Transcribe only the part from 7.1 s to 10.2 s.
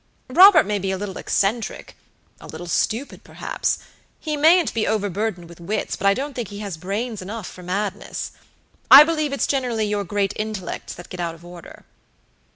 enough for madness. I believe it's generally your